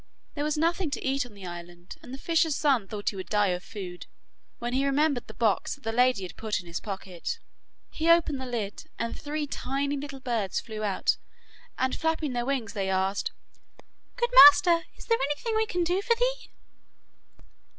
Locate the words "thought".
2.87-3.09